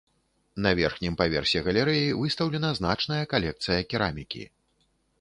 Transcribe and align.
На 0.65 0.71
верхнім 0.79 1.17
паверсе 1.19 1.61
галерэі 1.69 2.09
выстаўлена 2.23 2.75
значная 2.81 3.23
калекцыя 3.37 3.81
керамікі. 3.93 4.43